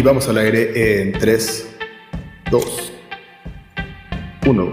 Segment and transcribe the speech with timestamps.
[0.00, 1.76] Y vamos al aire en 3,
[2.50, 2.92] 2,
[4.46, 4.72] 1.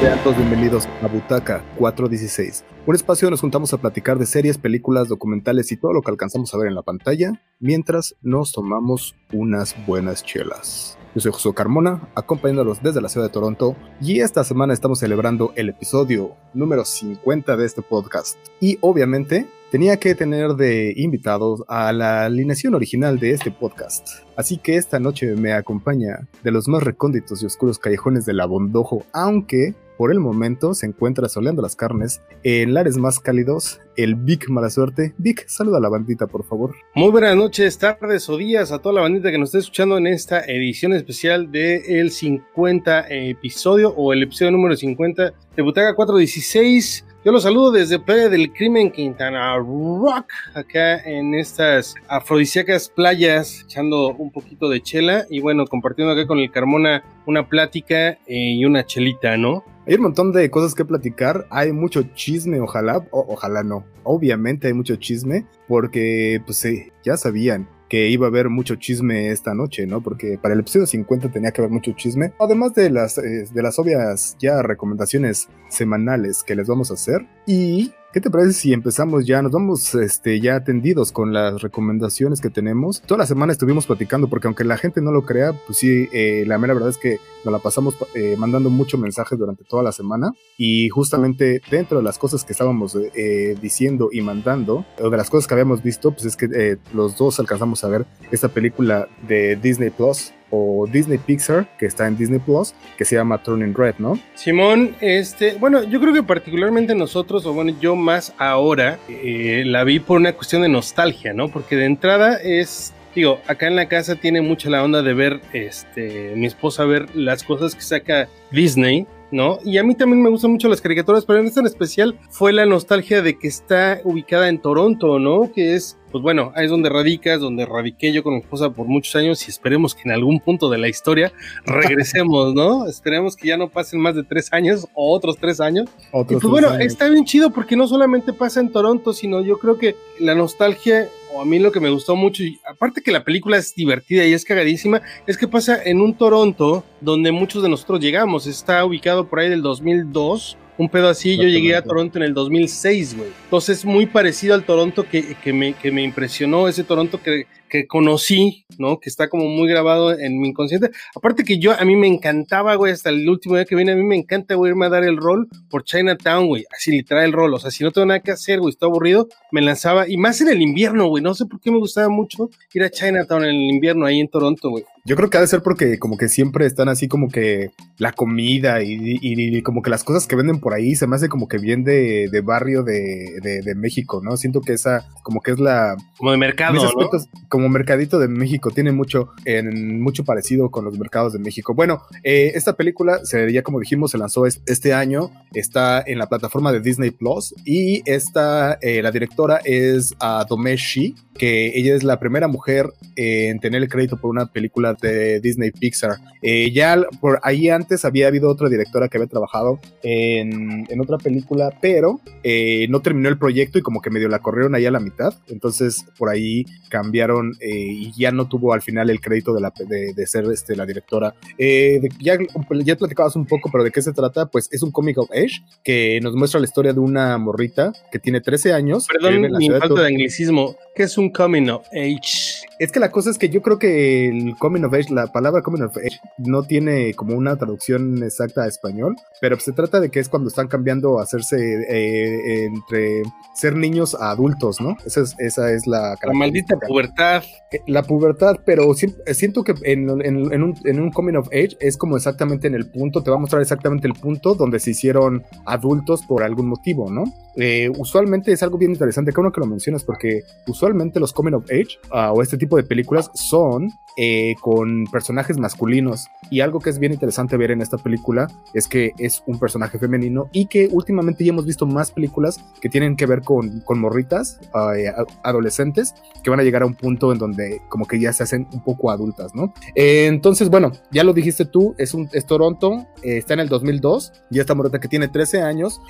[0.00, 4.58] Sean todos bienvenidos a Butaca 416, un espacio donde nos juntamos a platicar de series,
[4.58, 9.16] películas, documentales y todo lo que alcanzamos a ver en la pantalla, mientras nos tomamos
[9.32, 10.96] unas buenas chelas.
[11.16, 15.52] Yo soy Josué Carmona, acompañándolos desde la ciudad de Toronto, y esta semana estamos celebrando
[15.56, 18.38] el episodio número 50 de este podcast.
[18.60, 24.08] Y obviamente tenía que tener de invitados a la alineación original de este podcast.
[24.36, 28.46] Así que esta noche me acompaña de los más recónditos y oscuros callejones de la
[28.46, 34.14] Bondojo, aunque por el momento se encuentra soleando las carnes en lares más cálidos, el
[34.14, 35.12] Vic Mala Suerte.
[35.18, 36.74] Vic, saluda a la bandita, por favor.
[36.94, 40.06] Muy buenas noches, tardes o días a toda la bandita que nos está escuchando en
[40.06, 47.04] esta edición especial del el 50 episodio o el episodio número 50 de Butaga 416.
[47.22, 54.14] Yo los saludo desde Playa del Crimen, Quintana Rock, acá en estas afrodisíacas playas, echando
[54.14, 58.64] un poquito de chela y bueno, compartiendo acá con el Carmona una plática eh, y
[58.64, 59.62] una chelita, ¿no?
[59.86, 63.84] Hay un montón de cosas que platicar, hay mucho chisme, ojalá, o, ojalá no.
[64.02, 66.66] Obviamente hay mucho chisme, porque pues
[67.04, 70.00] ya sabían que iba a haber mucho chisme esta noche, ¿no?
[70.00, 72.32] Porque para el episodio 50 tenía que haber mucho chisme.
[72.38, 77.26] Además de las, eh, de las obvias ya recomendaciones semanales que les vamos a hacer.
[77.46, 79.40] Y ¿Qué te parece si empezamos ya?
[79.40, 83.02] Nos vamos este, ya atendidos con las recomendaciones que tenemos.
[83.02, 86.42] Toda la semana estuvimos platicando, porque aunque la gente no lo crea, pues sí, eh,
[86.44, 89.92] la mera verdad es que nos la pasamos eh, mandando muchos mensajes durante toda la
[89.92, 90.32] semana.
[90.58, 95.30] Y justamente dentro de las cosas que estábamos eh, diciendo y mandando, o de las
[95.30, 99.54] cosas que habíamos visto, pues es que los dos alcanzamos a ver esta película de
[99.54, 103.94] Disney Plus, o Disney Pixar, que está en Disney Plus, que se llama Turning Red,
[103.98, 104.18] ¿no?
[104.34, 109.84] Simón, este, bueno, yo creo que particularmente nosotros, o bueno, yo más ahora, eh, la
[109.84, 111.48] vi por una cuestión de nostalgia, ¿no?
[111.48, 115.40] Porque de entrada es digo, acá en la casa tiene mucha la onda de ver,
[115.52, 119.58] este, mi esposa ver las cosas que saca Disney, ¿no?
[119.64, 122.52] Y a mí también me gustan mucho las caricaturas, pero en esta en especial fue
[122.52, 125.52] la nostalgia de que está ubicada en Toronto, ¿no?
[125.52, 128.86] Que es, pues bueno, ahí es donde radicas, donde radiqué yo con mi esposa por
[128.86, 131.32] muchos años y esperemos que en algún punto de la historia
[131.64, 132.86] regresemos, ¿no?
[132.86, 135.88] esperemos que ya no pasen más de tres años o otros tres años.
[136.12, 139.58] Otros y pues bueno, está bien chido porque no solamente pasa en Toronto, sino yo
[139.58, 143.12] creo que la nostalgia o a mí lo que me gustó mucho, y aparte que
[143.12, 147.62] la película es divertida y es cagadísima, es que pasa en un Toronto donde muchos
[147.62, 148.46] de nosotros llegamos.
[148.46, 150.56] Está ubicado por ahí del 2002.
[150.78, 153.28] Un pedo así, yo llegué a Toronto en el 2006, güey.
[153.44, 157.86] Entonces, muy parecido al Toronto que, que, me, que me impresionó, ese Toronto que, que
[157.86, 159.00] conocí, ¿no?
[159.00, 160.90] Que está como muy grabado en mi inconsciente.
[161.14, 163.96] Aparte que yo, a mí me encantaba, güey, hasta el último día que vine, a
[163.96, 166.64] mí me encanta, güey, irme a dar el rol por Chinatown, güey.
[166.76, 167.54] Así literal el rol.
[167.54, 170.06] O sea, si no tengo nada que hacer, güey, estoy aburrido, me lanzaba.
[170.06, 171.22] Y más en el invierno, güey.
[171.22, 174.28] No sé por qué me gustaba mucho ir a Chinatown en el invierno ahí en
[174.28, 174.84] Toronto, güey.
[175.04, 178.12] Yo creo que ha de ser porque como que siempre están así como que la
[178.12, 181.58] comida y, como que las cosas que venden por ahí se me hace como que
[181.58, 184.36] bien de, barrio de, de, México, ¿no?
[184.36, 185.96] Siento que esa como que es la...
[186.18, 187.10] Como de mercado, ¿no?
[187.48, 191.74] como mercadito de México, tiene mucho, en, mucho parecido con los mercados de México.
[191.74, 196.28] Bueno, eh, esta película, se, ya como dijimos, se lanzó este año, está en la
[196.28, 202.04] plataforma de Disney Plus y esta, eh, la directora es uh, Domeshi, que ella es
[202.04, 206.18] la primera mujer en tener el crédito por una película de Disney Pixar.
[206.42, 211.16] Eh, ya por ahí antes había habido otra directora que había trabajado en, en otra
[211.16, 214.90] película, pero eh, no terminó el proyecto y como que medio la corrieron ahí a
[214.90, 215.32] la mitad.
[215.48, 219.72] Entonces por ahí cambiaron eh, y ya no tuvo al final el crédito de, la,
[219.78, 221.34] de, ser este, la directora.
[221.56, 222.36] Eh, ya,
[222.84, 224.44] ya platicabas un poco, pero ¿de qué se trata?
[224.44, 228.18] Pues es un comic of age que nos muestra la historia de una morrita que
[228.18, 229.06] tiene 13 años.
[229.10, 230.76] Perdón mi falta de anglicismo.
[230.94, 232.66] ¿Qué es un coming of age?
[232.78, 235.62] Es que la cosa es que yo creo que el coming of age, la palabra
[235.62, 240.10] coming of age, no tiene como una traducción exacta a español, pero se trata de
[240.10, 243.22] que es cuando están cambiando a hacerse eh, entre
[243.54, 244.96] ser niños a adultos, ¿no?
[245.04, 246.16] Esa es, esa es la...
[246.22, 247.42] La maldita pubertad.
[247.72, 252.16] Eh, la pubertad, pero siento que en, un, en un coming of age es como
[252.16, 256.22] exactamente en el punto, te va a mostrar exactamente el punto donde se hicieron adultos
[256.26, 257.24] por algún motivo, ¿no?
[257.56, 261.52] Eh, usualmente es algo bien interesante, que uno que lo mencionas, porque usualmente los coming
[261.52, 266.28] of age uh, o este tipo de películas son eh, con personajes masculinos.
[266.50, 269.98] Y algo que es bien interesante ver en esta película es que es un personaje
[269.98, 274.00] femenino y que últimamente ya hemos visto más películas que tienen que ver con, con
[274.00, 278.32] morritas, uh, adolescentes, que van a llegar a un punto en donde como que ya
[278.32, 279.72] se hacen un poco adultas, ¿no?
[279.94, 284.58] Eh, entonces, bueno, ya lo dijiste tú, es, es Toronto, está en el 2002, y
[284.58, 286.00] esta morrita que tiene 13 años,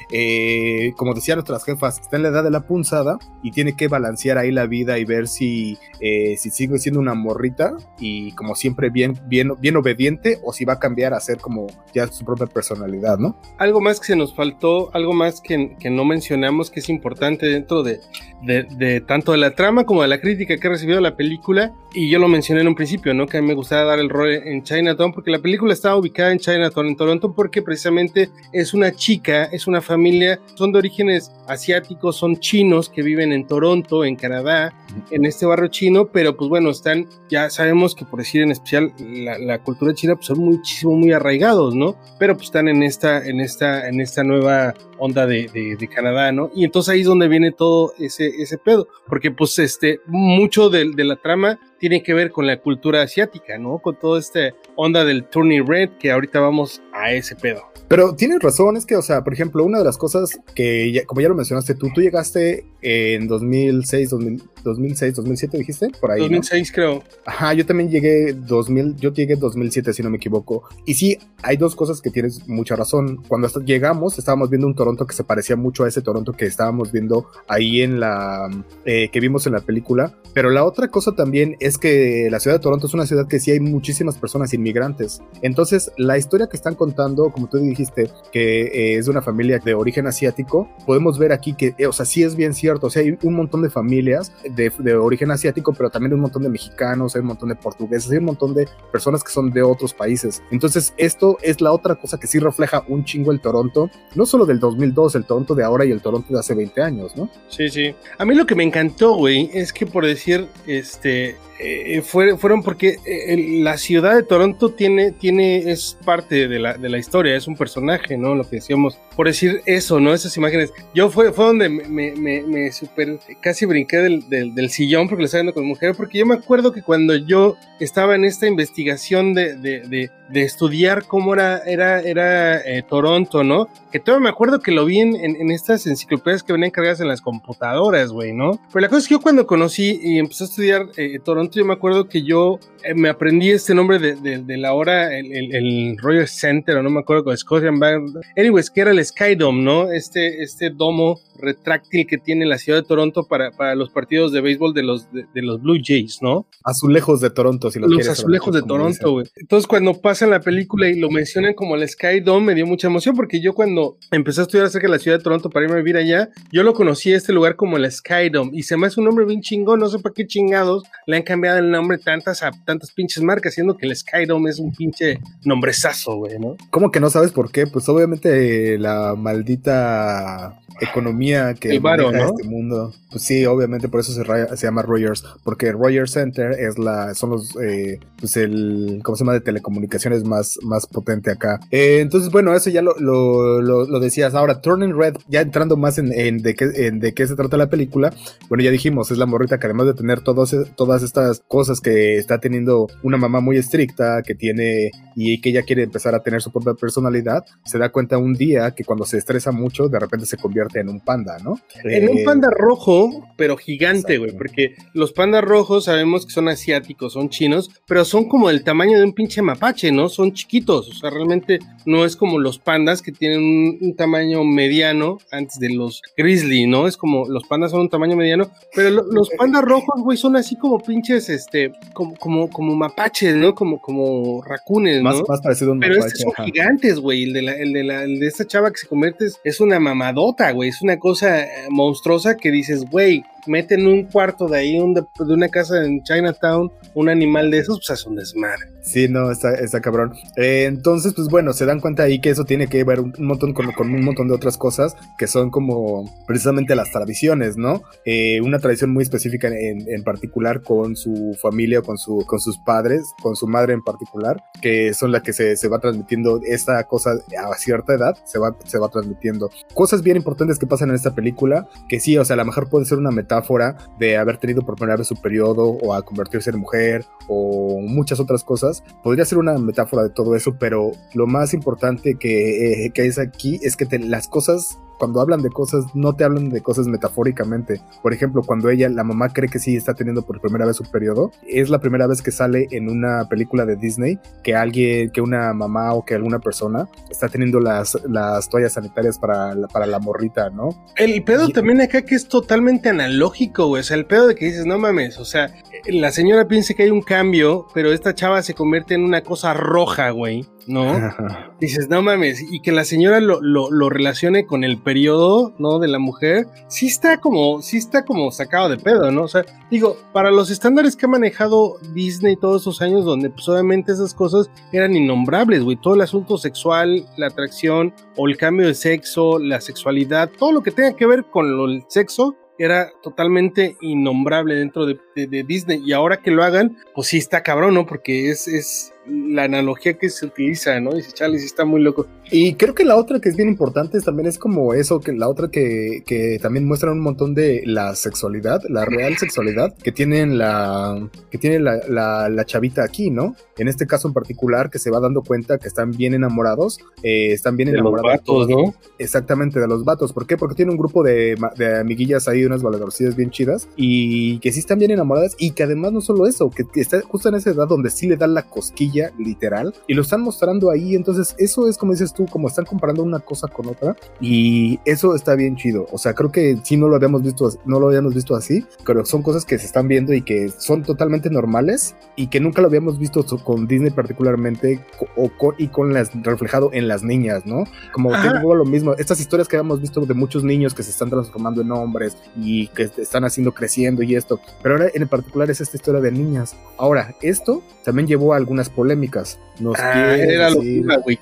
[0.97, 3.87] como decía ya nuestras jefas están en la edad de la punzada y tiene que
[3.87, 8.57] balancear ahí la vida y ver si, eh, si sigue siendo una morrita y como
[8.57, 12.25] siempre bien, bien, bien obediente o si va a cambiar a ser como ya su
[12.25, 13.37] propia personalidad, ¿no?
[13.59, 17.47] Algo más que se nos faltó, algo más que, que no mencionamos que es importante
[17.47, 18.01] dentro de,
[18.43, 21.73] de, de, tanto de la trama como de la crítica que ha recibido la película,
[21.93, 23.27] y yo lo mencioné en un principio, ¿no?
[23.27, 26.33] Que a mí me gustaba dar el rol en Chinatown, porque la película estaba ubicada
[26.33, 31.20] en Chinatown, en Toronto, porque precisamente es una chica, es una familia, son de orígenes
[31.47, 34.73] asiáticos, son chinos que viven en Toronto, en Canadá,
[35.11, 38.93] en este barrio chino, pero pues bueno, están, ya sabemos que por decir en especial
[38.99, 41.97] la, la cultura china, pues son muchísimo, muy arraigados, ¿no?
[42.19, 46.33] Pero pues están en esta, en esta, en esta nueva onda de, de, de, Canadá,
[46.33, 46.51] ¿no?
[46.55, 50.93] Y entonces ahí es donde viene todo ese, ese pedo, porque pues este, mucho de,
[50.95, 53.79] de la trama tiene que ver con la cultura asiática, ¿no?
[53.79, 57.70] Con toda esta onda del Turning Red, que ahorita vamos a ese pedo.
[57.91, 61.23] Pero tienes razón, es que, o sea, por ejemplo, una de las cosas que, como
[61.23, 66.21] ya lo mencionaste tú, tú llegaste en 2006, 2000, 2006, 2007, dijiste, por ahí.
[66.21, 66.75] 2006 ¿no?
[66.75, 67.05] creo.
[67.25, 70.65] Ajá, yo también llegué 2000, yo llegué 2007, si no me equivoco.
[70.87, 73.23] Y sí, hay dos cosas que tienes mucha razón.
[73.29, 76.47] Cuando hasta llegamos, estábamos viendo un Toronto que se parecía mucho a ese Toronto que
[76.47, 78.49] estábamos viendo ahí en la,
[78.85, 80.15] eh, que vimos en la película.
[80.33, 83.41] Pero la otra cosa también es que la ciudad de Toronto es una ciudad que
[83.41, 85.21] sí hay muchísimas personas inmigrantes.
[85.43, 89.59] Entonces, la historia que están contando, como tú dijiste, que eh, es de una familia
[89.59, 92.91] de origen asiático, podemos ver aquí que, eh, o sea, sí es bien cierto, o
[92.91, 97.15] sea, hay un montón de familias de, origen asiático, pero también un montón de mexicanos,
[97.15, 100.43] hay un montón de portugueses, hay un montón de personas que son de otros países.
[100.51, 104.47] Entonces, esto es la otra cosa que sí refleja un chingo el Toronto, no solo
[104.47, 107.31] del 2002, el Toronto de ahora y el Toronto de hace 20 años, ¿no?
[107.49, 107.95] Sí, sí.
[108.19, 112.63] A mí lo que me encantó, güey, es que por decir, este, eh, fue, fueron
[112.63, 117.37] porque eh, la ciudad de Toronto tiene, tiene, es parte de la, de la historia,
[117.37, 118.35] es un personaje, ¿no?
[118.35, 120.15] Lo que decíamos, por decir eso, ¿no?
[120.15, 120.73] Esas imágenes.
[120.95, 125.55] Yo fue, fue donde me super, casi brinqué del, del, sillón porque lo estaba viendo
[125.55, 130.43] con mujer, porque yo me acuerdo que cuando yo estaba en esta investigación de, de
[130.43, 133.69] estudiar cómo era, era, era eh, Toronto, ¿no?
[133.91, 137.01] Que todavía me acuerdo que lo vi en, en, en estas enciclopedias que venían cargadas
[137.01, 138.61] en las computadoras, güey, ¿no?
[138.73, 141.65] Pero la cosa es que yo cuando conocí y empecé a estudiar eh, Toronto, yo
[141.65, 145.33] me acuerdo que yo eh, me aprendí este nombre de, de, de la hora, el,
[145.33, 148.17] el, el, Royal Center, o no me acuerdo, con Scotian Bank.
[148.37, 149.91] Anyways, que era el Sky Dome, ¿no?
[149.91, 154.41] Este, este domo retráctil que tiene la ciudad de Toronto para, para los partidos de
[154.41, 156.47] béisbol de los, de, de, los Blue Jays, ¿no?
[156.65, 158.09] Azulejos de Toronto, si lo los quieres.
[158.09, 159.27] Los azulejos de Toronto, güey.
[159.37, 162.89] Entonces, cuando pasan la película y lo mencionan como el Sky Dome, me dio mucha
[162.89, 165.77] emoción porque yo cuando empecé a estudiar acerca de la ciudad de Toronto para irme
[165.77, 168.77] a vivir allá, yo lo conocí a este lugar como el Sky Dome y se
[168.77, 171.71] me hace un nombre bien chingón, no sé para qué chingados le han cambiado el
[171.71, 176.17] nombre tantas a tantas pinches marcas, siendo que el Sky Dome es un pinche nombrezazo,
[176.17, 176.59] güey, ¿no?
[176.69, 177.67] ¿Cómo que no sabes por qué?
[177.67, 182.25] Pues obviamente la maldita economía que el varo, ¿no?
[182.25, 182.93] este mundo.
[183.11, 184.25] Pues sí, obviamente por eso se,
[184.57, 189.25] se, llama Rogers, porque Rogers Center es la, son los, eh, pues el, ¿cómo se
[189.25, 189.33] llama?
[189.33, 191.61] De telecomunicaciones más, más potente acá.
[191.71, 194.35] Eh, entonces, bueno, eso ya lo, lo, lo, lo, decías.
[194.35, 197.57] Ahora, Turning Red, ya entrando más en, en, de qué, en de qué se trata
[197.57, 198.13] la película,
[198.49, 202.17] bueno, ya dijimos, es la morrita que además de tener todos, todas estas cosas que
[202.17, 206.43] está teniendo una mamá muy estricta, que tiene, y que ella quiere empezar a tener
[206.43, 210.27] su propia personalidad, se da cuenta un día que cuando se estresa mucho, de repente
[210.27, 211.59] se convierte en un panda, ¿no?
[211.85, 216.49] En eh, un panda rojo, pero gigante, güey, porque los pandas rojos sabemos que son
[216.49, 220.00] asiáticos, son chinos, pero son como del tamaño de un pinche mapache, ¿no?
[220.09, 224.45] Son chiquitos, o sea, realmente no es como los pandas que tienen un, un tamaño
[224.45, 226.87] mediano antes de los grizzly, ¿no?
[226.87, 230.37] Es como los pandas son un tamaño mediano, pero lo, los pandas rojos, güey, son
[230.37, 233.55] así como pinches, este, como, como, como mapaches, ¿no?
[233.55, 235.11] Como, como racunes, ¿no?
[235.11, 236.09] Más, más parecido a un pero mapache.
[236.09, 236.45] estos son ajá.
[236.45, 239.27] gigantes, güey, el de, la, el, de la, el de esta chava que se convierte
[239.45, 244.49] es, una mamadota, güey, es una cosa monstruosa que dices, güey, mete en un cuarto
[244.49, 248.07] de ahí, un de, de, una casa en Chinatown, un animal de esos, pues es
[248.07, 248.70] un desmadre.
[248.83, 250.15] Sí, no, está, está cabrón.
[250.37, 253.53] Eh, entonces, pues bueno, se dan cuenta ahí que eso tiene que ver un, montón
[253.53, 257.83] con, con, un montón de otras cosas que son como precisamente las tradiciones, ¿no?
[258.05, 262.59] Eh, una tradición muy específica en, en, particular con su familia, con, su, con sus
[262.59, 266.83] padres, con su madre en particular, que son las que se, se va transmitiendo esta
[266.85, 269.51] cosa a cierta edad, se va, se va transmitiendo.
[269.75, 272.69] Cosas bien importantes que pasan en esta película, que sí, o sea, a lo mejor
[272.69, 276.51] puede ser una metáfora de haber tenido por primera vez su periodo o a convertirse
[276.51, 278.70] en mujer o muchas otras cosas
[279.03, 283.19] podría ser una metáfora de todo eso, pero lo más importante que, eh, que es
[283.19, 287.81] aquí es que las cosas cuando hablan de cosas, no te hablan de cosas metafóricamente.
[288.03, 290.85] Por ejemplo, cuando ella, la mamá cree que sí está teniendo por primera vez su
[290.85, 295.23] periodo, es la primera vez que sale en una película de Disney que alguien, que
[295.23, 299.87] una mamá o que alguna persona está teniendo las, las toallas sanitarias para la, para
[299.87, 300.69] la morrita, ¿no?
[300.97, 303.81] El pedo también acá que es totalmente analógico, güey.
[303.81, 305.51] O sea, el pedo de que dices, no mames, o sea,
[305.87, 309.55] la señora piensa que hay un cambio, pero esta chava se convierte en una cosa
[309.55, 310.47] roja, güey.
[310.67, 310.95] ¿No?
[311.61, 315.79] Dices, no mames, y que la señora lo, lo, relacione con el periodo, ¿no?
[315.79, 319.25] De la mujer, sí está como, sí está como sacado de pedo, ¿no?
[319.25, 323.49] O sea, digo, para los estándares que ha manejado Disney todos esos años, donde pues
[323.49, 328.67] obviamente esas cosas eran innombrables, güey, todo el asunto sexual, la atracción, o el cambio
[328.67, 332.91] de sexo, la sexualidad, todo lo que tenga que ver con lo, el sexo, era
[333.03, 335.83] totalmente innombrable dentro de, de, Disney.
[335.85, 337.87] Y ahora que lo hagan, pues sí está cabrón, ¿no?
[337.87, 340.93] Porque es, es la analogía que se utiliza, ¿no?
[340.93, 342.07] Dice, Charlie, sí está muy loco.
[342.31, 345.29] Y creo que la otra que es bien importante también es como eso, que la
[345.29, 350.39] otra que, que también muestra un montón de la sexualidad, la real sexualidad que tienen
[350.39, 353.35] la, que tiene la, la, la, chavita aquí, ¿no?
[353.59, 357.33] En este caso en particular, que se va dando cuenta que están bien enamorados, eh,
[357.33, 358.25] están bien enamorados.
[358.27, 358.75] De los vatos, ¿no?
[358.99, 360.13] Exactamente, de los vatos.
[360.13, 360.37] ¿Por qué?
[360.37, 364.61] Porque tiene un grupo de, de amiguillas ahí, unas valedorcillas bien chidas, y que sí
[364.61, 367.69] están bien enamoradas, y que además no solo eso, que está justo en esa edad
[367.69, 371.77] donde sí le dan la cosquilla literal, y lo están mostrando ahí, entonces eso es
[371.77, 375.87] como dices tú, como están comparando una cosa con otra y eso está bien chido.
[375.93, 379.05] O sea, creo que si no lo habíamos visto, no lo habíamos visto así, pero
[379.05, 382.69] son cosas que se están viendo y que son totalmente normales y que nunca lo
[382.69, 384.85] habíamos visto con Disney particularmente
[385.17, 387.65] o y con las reflejado en las niñas, ¿no?
[387.93, 391.11] Como tengo lo mismo, estas historias que habíamos visto de muchos niños que se están
[391.11, 395.61] transformando en hombres y que están haciendo creciendo y esto, pero ahora en particular es
[395.61, 396.57] esta historia de niñas.
[396.79, 399.39] Ahora, esto también llevó a algunas polémicas.
[399.59, 401.19] Nos ah, era locura, güey.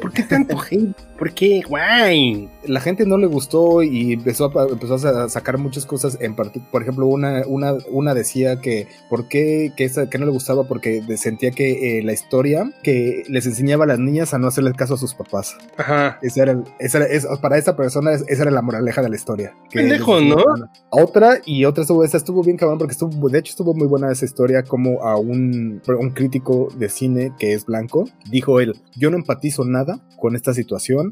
[0.00, 0.96] ¿Por qué tanto hate?
[1.22, 1.62] ¿Por qué?
[1.64, 2.50] Guay.
[2.64, 6.18] La gente no le gustó y empezó a, empezó a sacar muchas cosas.
[6.20, 10.32] En por ejemplo, una, una, una decía que por qué que, esa, que no le
[10.32, 14.48] gustaba porque sentía que eh, la historia que les enseñaba a las niñas a no
[14.48, 15.56] hacerle caso a sus papás.
[15.76, 16.18] Ajá.
[16.22, 19.54] Esa era, esa para esa persona esa era la moraleja de la historia.
[19.72, 20.42] Pendejo, ¿no?
[20.90, 24.10] Otra y otra estuvo, esta estuvo bien cabrón porque estuvo, de hecho estuvo muy buena
[24.10, 29.08] esa historia como a un, un crítico de cine que es blanco dijo él, yo
[29.08, 31.11] no empatizo nada con esta situación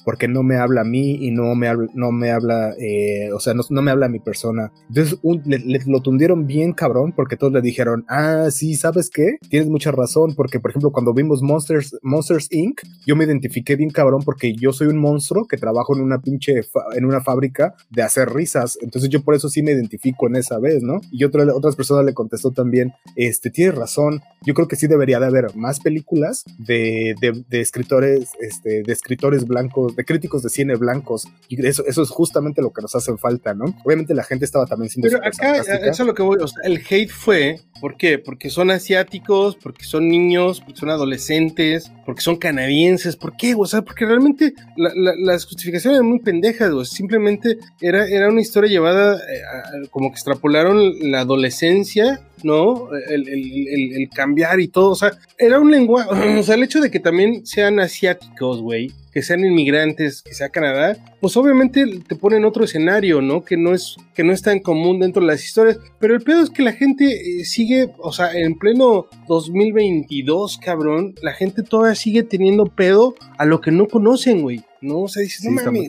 [0.03, 3.39] porque no me habla a mí y no me habla, no me habla, eh, o
[3.39, 4.71] sea, no, me habla a mi persona.
[4.89, 9.37] Entonces le, lo tundieron bien cabrón porque todos le dijeron, ah, sí, ¿sabes qué?
[9.49, 13.89] Tienes mucha razón porque, por ejemplo, cuando vimos Monsters, Monsters Inc., yo me identifiqué bien
[13.89, 16.61] cabrón porque yo soy un monstruo que trabajo en una pinche,
[16.95, 18.77] en una fábrica de hacer risas.
[18.81, 21.01] Entonces yo por eso sí me identifico en esa vez, ¿no?
[21.11, 25.19] Y otra, otras personas le contestó también, este, tienes razón, yo creo que sí debería
[25.19, 30.49] de haber más películas de, de, de escritores, este, de escritores blancos de críticos de
[30.49, 31.27] cine blancos.
[31.47, 33.65] Y eso, eso es justamente lo que nos hace falta, ¿no?
[33.83, 35.09] Obviamente la gente estaba también siendo.
[35.09, 36.37] Pero acá, eso es lo que voy.
[36.41, 37.61] O sea, el hate fue.
[37.79, 38.19] ¿Por qué?
[38.19, 43.15] Porque son asiáticos, porque son niños, porque son adolescentes, porque son canadienses.
[43.15, 43.55] ¿Por qué?
[43.57, 46.71] O sea, porque realmente las justificaciones eran muy pendejas.
[46.89, 52.89] Simplemente era, era una historia llevada eh, como que extrapolaron la adolescencia ¿no?
[53.09, 56.91] El, el, cambiar y todo, o sea, era un lenguaje, o sea, el hecho de
[56.91, 62.45] que también sean asiáticos, güey, que sean inmigrantes, que sea Canadá, pues obviamente te ponen
[62.45, 63.43] otro escenario, ¿no?
[63.43, 66.41] Que no es que no es tan común dentro de las historias, pero el pedo
[66.41, 71.95] es que la gente eh, sigue, o sea, en pleno 2022, cabrón, la gente todavía
[71.95, 74.63] sigue teniendo pedo a lo que no conocen, güey.
[74.81, 75.01] ¿No?
[75.01, 75.87] O sea, dices, no mames.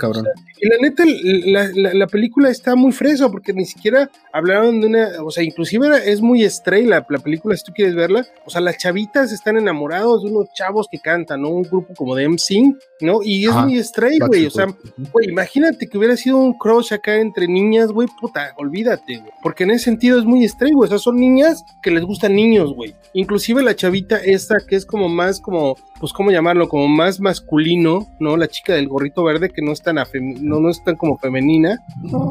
[0.61, 5.09] y la neta, la, la, película está muy fresa porque ni siquiera hablaron de una,
[5.25, 8.27] o sea, inclusive es muy estrella la, película, si tú quieres verla.
[8.45, 11.51] O sea, las chavitas están enamorados de unos chavos que cantan, ¿no?
[11.51, 13.21] Un grupo como de MC, ¿no?
[13.23, 14.47] Y es muy estrella, güey.
[14.47, 14.67] O sea,
[15.13, 19.33] güey, imagínate que hubiera sido un crush acá entre niñas, güey, puta, olvídate, güey.
[19.43, 20.87] Porque en ese sentido es muy estrella, güey.
[20.87, 22.95] O sea, son niñas que les gustan niños, güey.
[23.15, 26.69] Inclusive la chavita esta que es como más como pues, ¿cómo llamarlo?
[26.69, 28.37] Como más masculino, ¿no?
[28.37, 29.95] La chica del gorrito verde que no es tan,
[30.41, 31.79] no, no es tan como femenina.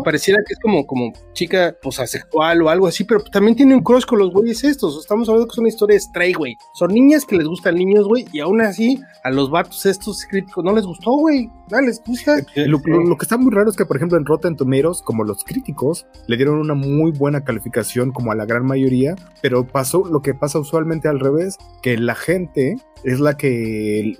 [0.03, 3.81] Pareciera que es como, como chica, pues, asexual o algo así, pero también tiene un
[3.81, 4.99] cross con los güeyes estos.
[4.99, 6.57] Estamos hablando que es una historia de stray, güey.
[6.73, 10.65] Son niñas que les gustan niños, güey, y aún así a los vatos estos críticos
[10.65, 11.49] no les gustó, güey.
[11.71, 12.37] Dale, escucha.
[12.55, 15.23] Eh, lo, lo, que está muy raro es que, por ejemplo, en Rotten Tomatoes, como
[15.23, 20.03] los críticos, le dieron una muy buena calificación, como a la gran mayoría, pero pasó
[20.05, 24.15] lo que pasa usualmente al revés, que la gente es la que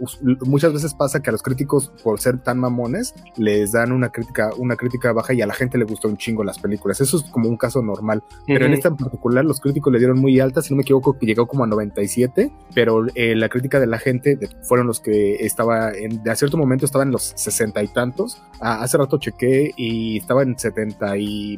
[0.46, 4.50] muchas veces pasa que a los críticos, por ser tan mamones, les dan una crítica,
[4.58, 7.02] una crítica baja y a la gente le gustó un chingo las películas.
[7.02, 8.24] Eso es como un caso normal.
[8.48, 11.18] Pero en esta en particular, los críticos le dieron muy alta, si no me equivoco,
[11.18, 15.36] que llegó como a 97, pero eh, la crítica de la gente fueron los que
[15.46, 18.42] estaba en, de a cierto momento estaban en los sesenta y tantos.
[18.64, 21.58] Ah, hace rato chequé y estaba en 70 y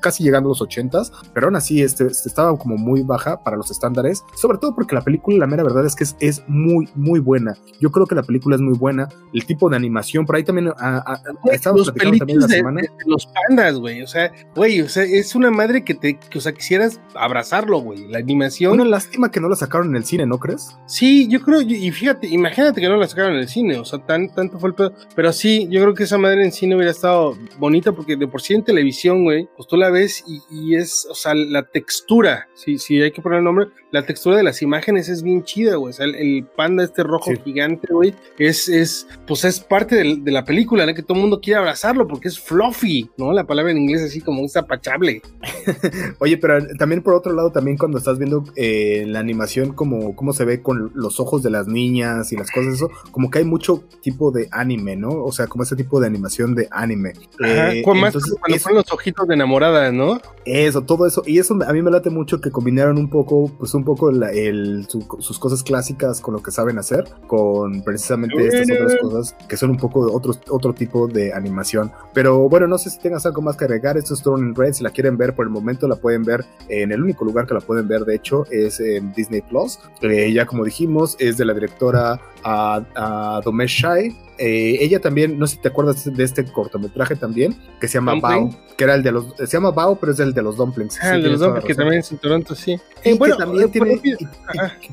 [0.00, 1.02] casi llegando a los 80,
[1.34, 4.94] pero aún así este, este, estaba como muy baja para los estándares, sobre todo porque
[4.94, 7.56] la película, la mera verdad es que es, es muy, muy buena.
[7.80, 10.68] Yo creo que la película es muy buena, el tipo de animación, por ahí también
[10.78, 12.82] ah, ah, estábamos platicando también la semana.
[13.04, 16.40] los pandas, güey, o sea, güey, o sea, es una madre que te, que, o
[16.40, 18.74] sea, quisieras abrazarlo, güey, la animación.
[18.74, 20.76] Una lástima que no la sacaron en el cine, ¿no crees?
[20.86, 23.98] Sí, yo creo, y fíjate, imagínate que no la sacaron en el cine, o sea,
[23.98, 26.90] tan, tanto fue el pedo, pero sí, yo creo que esa madre en cine hubiera
[26.90, 31.06] estado bonita porque de por sí en televisión, güey, pues tú la ves y, es,
[31.10, 34.62] o sea, la textura, sí, sí, hay que poner el nombre, la textura de las
[34.62, 39.06] imágenes es bien chida, güey, o sea, el, panda este rojo gigante, güey, es, es,
[39.26, 40.94] pues es parte de, la película, ¿no?
[40.94, 43.32] Que todo el mundo quiere abrazarlo porque es fluffy, ¿no?
[43.32, 45.20] La palabra en inglés así como es apachable.
[46.18, 50.32] Oye, pero también por otro lado, también cuando estás viendo eh, la animación, como cómo
[50.32, 53.44] se ve con los ojos de las niñas y las cosas, eso, como que hay
[53.44, 55.10] mucho tipo de anime, ¿no?
[55.24, 57.12] O sea, como ese tipo de animación de anime.
[57.40, 58.10] Ajá, eh, cuando
[58.40, 60.20] ponen los ojitos de enamorada, ¿no?
[60.44, 61.22] Eso, todo eso.
[61.26, 64.86] Y eso a mí me late mucho que combinaron un poco, pues un poco el,
[64.88, 69.70] sus cosas clásicas con lo que saben hacer, con precisamente estas otras cosas que son
[69.70, 71.92] un poco otro, otro tipo de animación.
[72.12, 73.96] Pero bueno, no sé si tengas algo más que agregar.
[73.96, 74.74] Esto es Throne Red.
[74.74, 77.54] Si la quieren ver por el momento, la pueden ver en el único lugar que
[77.54, 79.78] la pueden ver, de hecho, es en Disney Plus.
[80.00, 85.38] Eh, ya como dijimos, es de la directora a, a Domesh Shai eh, ella también,
[85.38, 88.96] no sé si te acuerdas de este cortometraje también, que se llama Bao, que era
[88.96, 90.98] el de los, se llama Bao, pero es el de los dumplings.
[91.00, 92.76] Ah, el de los dumplings, que también es en Toronto, sí.
[93.04, 94.00] Eh, bueno, que también, tiene,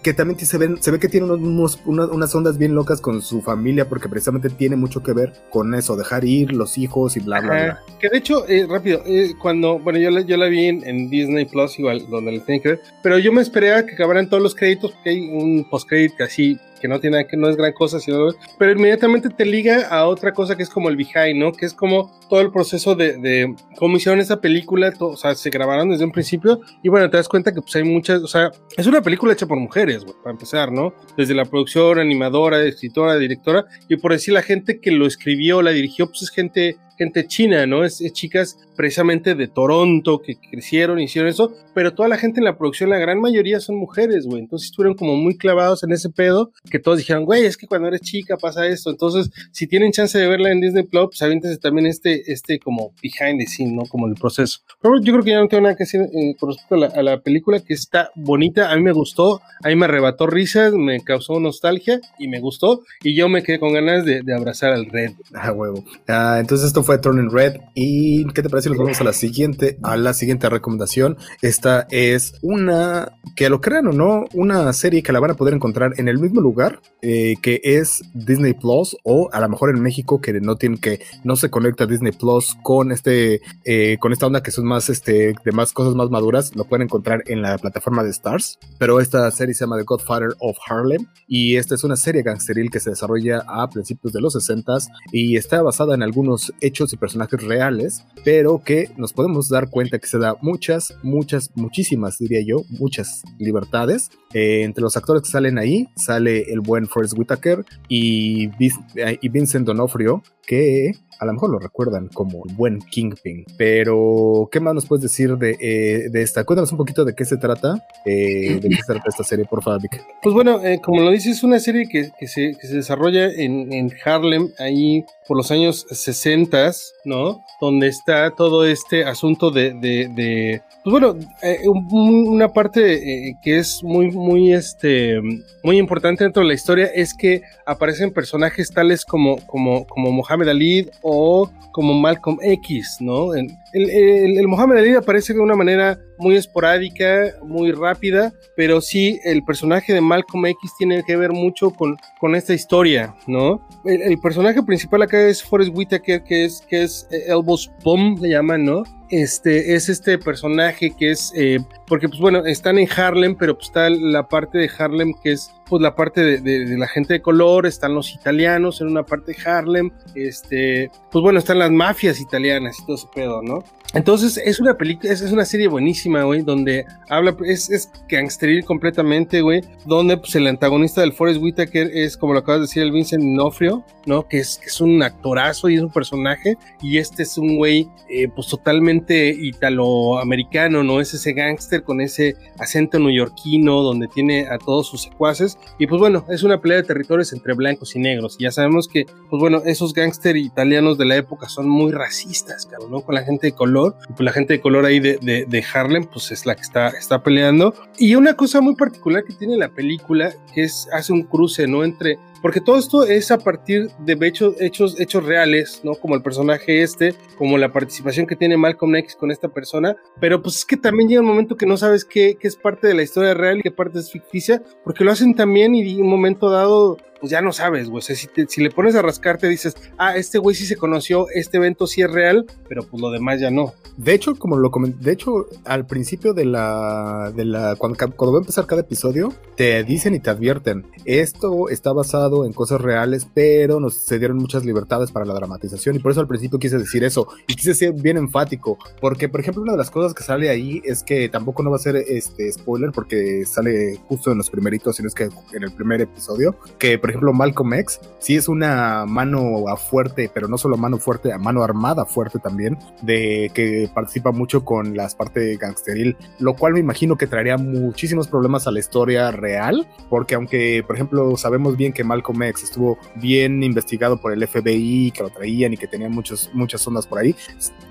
[0.04, 3.42] que también se, ven, se ve que tiene unos, unas ondas bien locas con su
[3.42, 7.42] familia, porque precisamente tiene mucho que ver con eso, dejar ir los hijos y bla,
[7.42, 7.84] bla, bla.
[8.00, 9.02] Que de hecho, eh, rápido,
[9.42, 12.70] cuando, bueno, yo la, yo la vi en, Disney Plus, igual, donde la tenía que
[12.70, 16.22] ver, pero yo me esperé a que acabaran todos los créditos, porque hay un post-credit
[16.22, 20.06] así que no tiene que no es gran cosa, sino, pero inmediatamente te liga a
[20.06, 21.52] otra cosa que es como el behind, ¿no?
[21.52, 25.90] Que es como todo el proceso de, de cómo hicieron película, o sea, se grabaron
[25.90, 28.86] desde un principio y bueno, te das cuenta que pues hay muchas, o sea, es
[28.88, 30.94] una película hecha por mujeres, güey, para empezar, ¿no?
[31.18, 35.72] Desde la producción, animadora, escritora, directora y por decir la gente que lo escribió, la
[35.72, 37.86] dirigió, pues es gente gente china, ¿no?
[37.86, 42.58] Es, chicas precisamente de Toronto que crecieron, hicieron eso, pero toda la gente en la
[42.58, 44.42] producción, la gran mayoría son mujeres, güey.
[44.42, 47.88] Entonces estuvieron como muy clavados en ese pedo que todos dijeron, güey, es que cuando
[47.88, 48.90] eres chica pasa esto.
[48.90, 53.40] Entonces, si tienen chance de verla en Disney Plus, pues también este, este como behind
[53.40, 53.84] the scene, ¿no?
[53.84, 54.60] Como el proceso.
[54.82, 57.22] Pero yo creo que ya no tengo nada que decir eh, con respecto a la,
[57.22, 61.40] película, que está bonita, a mí me gustó, a mí me arrebató risas, me causó
[61.40, 65.12] nostalgia y me gustó, y yo me quedé con ganas de, abrazar al Red.
[65.34, 65.84] Ah, huevo.
[66.08, 67.58] Ah, entonces esto fue Turning Red.
[67.76, 71.18] ¿Y qué te parece si nos vamos a la siguiente, a la siguiente recomendación?
[71.42, 75.54] Esta es una, que lo crean o no, una serie que la van a poder
[75.54, 79.82] encontrar en el mismo lugar eh, que es Disney Plus o a lo mejor en
[79.82, 84.28] México que no tienen que, no se conecta Disney Plus con este, eh, con esta
[84.28, 87.58] onda que son más, este, de más cosas más maduras, lo pueden encontrar en la
[87.58, 88.60] plataforma de Stars.
[88.78, 92.70] Pero esta serie se llama The Godfather of Harlem y esta es una serie gangsteril
[92.70, 94.70] que se desarrolla a principios de los 60
[95.12, 100.00] y está basada en algunos hechos y personajes reales, pero que nos podemos dar cuenta
[100.00, 104.10] que se da muchas, muchas, muchísimas, diría yo, muchas libertades.
[104.34, 108.50] Eh, entre los actores que salen ahí, sale el buen Forrest Whitaker y,
[108.96, 113.46] y Vincent Donofrio, que a lo mejor lo recuerdan como el buen Kingpin.
[113.58, 116.46] Pero, ¿qué más nos puedes decir de, eh, esta?
[116.46, 119.62] Cuéntanos un poquito de qué se trata, eh, de qué se trata esta serie, por
[119.62, 120.02] favor, Vic.
[120.22, 125.04] Pues bueno, como lo dices, es una serie que, se, desarrolla en, en Harlem, ahí
[125.30, 126.72] por los años 60,
[127.06, 127.44] ¿no?
[127.62, 133.84] Donde está todo este asunto de, de, pues bueno, eh, una parte eh, que es
[133.84, 135.20] muy, muy, este,
[135.64, 140.50] muy importante dentro de la historia es que aparecen personajes tales como, como, como Mohamed
[140.50, 143.34] Ali o como Malcolm X, ¿no?
[143.34, 149.44] El, el, Mohamed Ali aparece de una manera muy esporádica, muy rápida, pero sí el
[149.44, 153.66] personaje de Malcolm X tiene que ver mucho con, con esta historia, ¿no?
[153.86, 158.30] El, personaje principal acá es Forrest Whitaker, que es, que es eh, Elbows Bomb, le
[158.30, 158.84] llaman, ¿no?
[159.10, 163.68] Este es este personaje que es, eh, porque pues bueno, están en Harlem, pero pues
[163.68, 167.22] está la parte de Harlem que es pues la parte de, de, la gente de
[167.22, 172.20] color, están los italianos en una parte de Harlem, este, pues bueno, están las mafias
[172.20, 173.64] italianas y todo ese pedo, ¿no?
[173.94, 179.42] Entonces es una película, es, una serie buenísima, güey, donde habla, es, es gangsteril completamente,
[179.42, 182.92] güey, donde pues el antagonista del Forrest Whitaker es, como lo acabas de decir, el
[182.92, 184.28] Vincent Nofrio, ¿no?
[184.28, 187.90] Que es, que es un actorazo y es un personaje, y este es un güey,
[188.10, 191.02] eh, pues totalmente italoamericano, ¿no?
[191.02, 196.00] Es ese gángster con ese acento neoyorquino, donde tiene a todos sus secuaces, Y pues
[196.00, 198.36] bueno, es una pelea de territorios entre blancos y negros.
[198.38, 202.66] Y ya sabemos que, pues bueno, esos gángster italianos de la época son muy racistas,
[202.68, 203.02] cabrón, ¿no?
[203.02, 203.79] Con la gente de color.
[203.88, 206.90] Pues la gente de color ahí de, de, de Harlem, pues es la que está,
[206.90, 207.74] está peleando.
[207.98, 211.84] Y una cosa muy particular que tiene la película, es, hace un cruce, ¿no?
[211.84, 215.96] Entre porque todo esto es a partir de hechos, hechos, hechos reales, ¿no?
[215.96, 220.42] Como el personaje este, como la participación que tiene Malcolm X con esta persona, pero
[220.42, 222.94] pues es que también llega un momento que no sabes qué, qué es parte de
[222.94, 226.10] la historia real y qué parte es ficticia, porque lo hacen también y en un
[226.10, 228.00] momento dado pues ya no sabes, güey.
[228.00, 231.28] O sea, si, si, le pones a rascarte, dices, ah, este güey sí se conoció,
[231.34, 233.74] este evento sí es real, pero pues lo demás ya no.
[233.98, 238.34] De hecho, como lo comenté, de hecho, al principio de la, de la, cuando, cuando
[238.34, 242.82] va a empezar cada episodio, te dicen y te advierten, esto está basado en cosas
[242.82, 246.60] reales, pero nos se dieron muchas libertades para la dramatización y por eso al principio
[246.60, 250.14] quise decir eso y quise ser bien enfático, porque por ejemplo una de las cosas
[250.14, 254.32] que sale ahí es que tampoco no va a ser este spoiler porque sale justo
[254.32, 258.00] en los primeritos, sino es que en el primer episodio, que por ejemplo, Malcolm X
[258.20, 262.40] sí es una mano a fuerte, pero no solo mano fuerte, a mano armada fuerte
[262.40, 267.58] también, de que participa mucho con las partes gangsteril, lo cual me imagino que traería
[267.58, 272.64] muchísimos problemas a la historia real, porque aunque, por ejemplo, sabemos bien que Malcolm X
[272.64, 277.08] estuvo bien investigado por el FBI, que lo traían y que tenían muchos, muchas ondas
[277.08, 277.36] por ahí,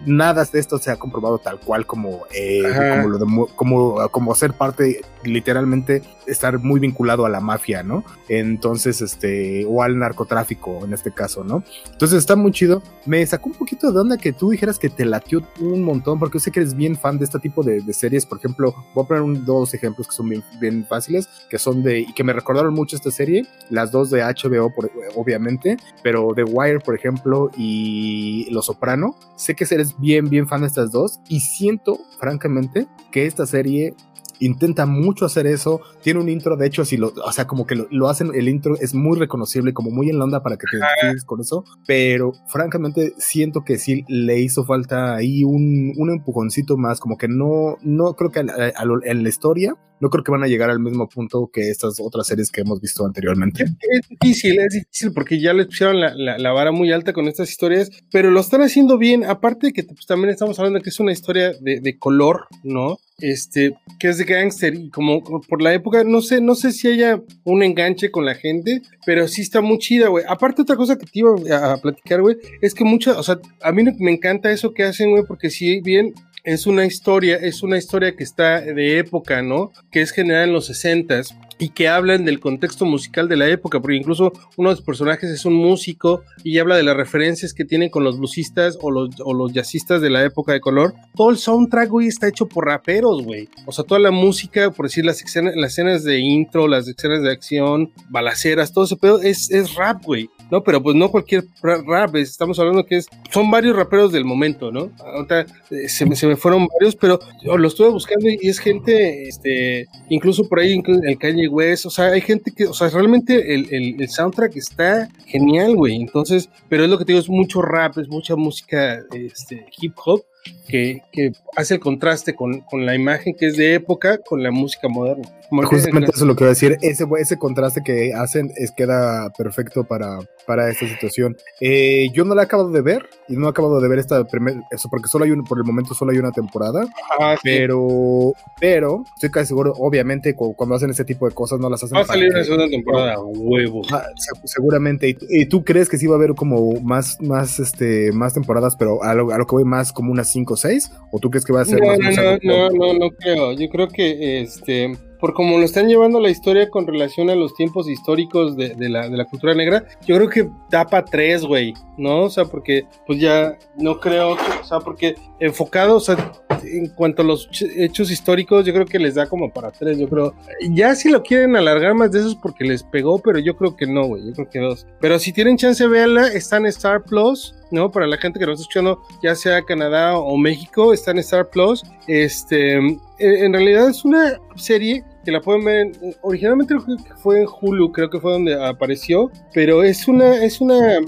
[0.07, 4.35] nada de esto se ha comprobado tal cual como, eh, como, lo de, como, como
[4.35, 8.05] ser parte, literalmente, estar muy vinculado a la mafia, ¿no?
[8.29, 11.65] Entonces, este, o al narcotráfico en este caso, ¿no?
[11.91, 12.83] Entonces está muy chido.
[13.07, 16.37] Me sacó un poquito de onda que tú dijeras que te latió un montón, porque
[16.37, 18.27] yo sé que eres bien fan de este tipo de, series.
[18.27, 22.01] Por ejemplo, voy a poner dos ejemplos que son bien, bien, fáciles, que son de,
[22.01, 26.45] y que me recordaron mucho esta serie, las dos de HBO, por, obviamente, pero The
[26.45, 29.17] Wire, por ejemplo, y Los Soprano.
[29.37, 33.95] Sé que eres bien, bien fan de estas dos, y siento, francamente, que esta serie
[34.41, 35.81] intenta mucho hacer eso.
[36.03, 38.49] Tiene un intro, de hecho, si lo, o sea, como que lo, lo, hacen, el
[38.49, 41.65] intro es muy reconocible, como muy en la onda para que te identifiques con eso.
[41.87, 47.29] Pero francamente, siento que sí le hizo falta ahí un, un empujoncito más, como que
[47.29, 51.09] no, no creo que en la historia no creo que van a llegar al mismo
[51.09, 53.65] punto que estas otras series que hemos visto anteriormente.
[53.65, 57.29] Es difícil, es difícil porque ya les pusieron la, la, la, vara muy alta con
[57.29, 59.25] estas historias, pero lo están haciendo bien.
[59.25, 62.99] Aparte de que pues, también estamos hablando que es una historia de, de color, ¿no?
[63.21, 66.89] este, que es de gangster y como, por la época, no sé, no sé si
[66.89, 70.25] haya un enganche con la gente, pero sí está muy chida, güey.
[70.29, 73.41] Aparte otra cosa que te iba a, a platicar, güey, es que muchas, o sea,
[73.63, 76.15] a mí me encanta eso que hacen, güey, porque si bien
[76.49, 79.71] es una historia, es una historia que está de época, ¿no?
[79.91, 81.21] Que es generada en los 60
[81.59, 85.29] y que hablan del contexto musical de la época, porque incluso uno de los personajes
[85.29, 89.11] es un músico y habla de las referencias que tienen con los bluesistas o los,
[89.23, 90.95] o los jazzistas de la época de color.
[91.15, 93.51] Todo el soundtrack, güey, está hecho por raperos, güey.
[93.67, 97.23] O sea, toda la música, por decir, las escenas, las escenas de intro, las escenas
[97.23, 100.31] de acción, balaceras, todo ese pedo es, es rap, güey.
[100.51, 104.73] No, pero pues no cualquier rap, estamos hablando que es, son varios raperos del momento,
[104.73, 104.91] ¿no?
[104.99, 108.59] Ahorita eh, se, me, se me fueron varios, pero yo lo estuve buscando y es
[108.59, 112.89] gente, este, incluso por ahí el Kanye West, o sea, hay gente que, o sea,
[112.89, 117.21] realmente el, el, el soundtrack está genial, güey, entonces, pero es lo que te digo,
[117.21, 120.23] es mucho rap, es mucha música, este, hip hop,
[120.69, 124.51] que, que, hace el contraste con, con, la imagen que es de época con la
[124.51, 125.29] música moderna.
[125.51, 129.31] Justamente eso es lo que voy a decir, ese, ese contraste que hacen es, queda
[129.31, 131.37] perfecto para, para esta situación.
[131.61, 134.23] Eh, yo no la he acabado de ver, y no he acabado de ver esta
[134.25, 136.87] primera, eso porque solo hay un, por el momento solo hay una temporada,
[137.19, 138.43] ah, pero, sí.
[138.61, 141.97] pero estoy casi seguro, obviamente cuando hacen ese tipo de cosas no las hacen.
[141.97, 143.83] Va a salir una segunda temporada, huevo.
[143.91, 144.05] Ah,
[144.45, 148.35] seguramente, y, y, tú crees que sí va a haber como más, más, este, más
[148.35, 151.19] temporadas, pero a lo, a lo que voy más como unas 5 o 6, o
[151.19, 153.69] tú crees que va a ser no, más no, no, no, no, no creo, yo
[153.69, 157.89] creo que este por como lo están llevando la historia con relación a los tiempos
[157.89, 162.25] históricos de, de, la, de la, cultura negra, yo creo que tapa tres, güey, ¿no?
[162.25, 166.33] O sea, porque pues ya no creo, que, o sea, porque enfocado, o sea,
[166.65, 170.09] en cuanto a los hechos históricos, yo creo que les da como para tres, yo
[170.09, 170.35] creo.
[170.71, 173.87] Ya si lo quieren alargar más de esos porque les pegó, pero yo creo que
[173.87, 174.87] no, güey, yo creo que dos.
[175.01, 177.91] Pero si tienen chance, véanla, está en Star Plus, ¿no?
[177.91, 181.49] Para la gente que nos está escuchando, ya sea Canadá o México, está en Star
[181.49, 181.83] Plus.
[182.07, 185.93] Este, en realidad es una serie que la pueden ver,
[186.23, 186.75] originalmente
[187.23, 191.01] fue en Hulu, creo que fue donde apareció, pero es una, es una,